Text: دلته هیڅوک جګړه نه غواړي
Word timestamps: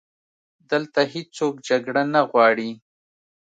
دلته 0.71 1.01
هیڅوک 1.13 1.53
جګړه 1.69 2.03
نه 2.13 2.21
غواړي 2.29 2.69